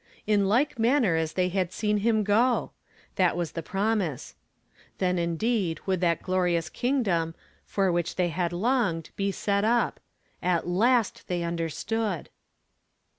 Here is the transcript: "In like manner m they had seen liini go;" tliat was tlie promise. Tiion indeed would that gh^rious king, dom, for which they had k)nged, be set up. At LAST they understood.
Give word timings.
"In 0.25 0.49
like 0.49 0.79
manner 0.79 1.15
m 1.15 1.27
they 1.35 1.49
had 1.49 1.71
seen 1.71 1.99
liini 1.99 2.23
go;" 2.23 2.71
tliat 3.17 3.35
was 3.35 3.51
tlie 3.51 3.63
promise. 3.63 4.33
Tiion 4.99 5.19
indeed 5.19 5.79
would 5.85 6.01
that 6.01 6.23
gh^rious 6.23 6.73
king, 6.73 7.03
dom, 7.03 7.35
for 7.67 7.91
which 7.91 8.15
they 8.15 8.29
had 8.29 8.49
k)nged, 8.51 9.11
be 9.15 9.31
set 9.31 9.63
up. 9.63 9.99
At 10.41 10.67
LAST 10.67 11.27
they 11.27 11.43
understood. 11.43 12.29